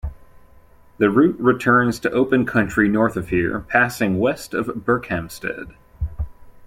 The 0.97 1.11
route 1.11 1.39
returns 1.39 1.99
to 1.99 2.09
open 2.09 2.43
country 2.47 2.89
north 2.89 3.15
of 3.15 3.29
here, 3.29 3.59
passing 3.59 4.17
west 4.17 4.55
of 4.55 4.65
Berkhamsted. 4.65 5.75